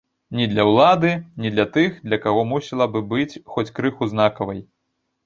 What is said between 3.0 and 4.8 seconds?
быць хоць крыху знакавай.